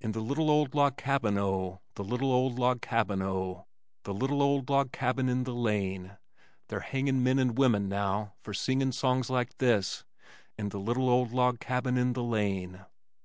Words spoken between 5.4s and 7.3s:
the lane, They're hangin'